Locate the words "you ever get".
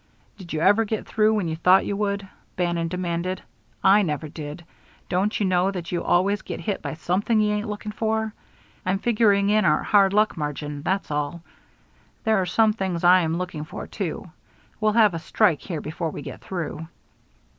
0.51-1.05